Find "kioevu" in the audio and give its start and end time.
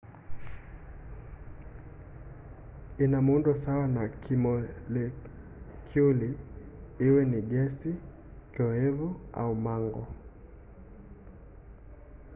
8.53-9.07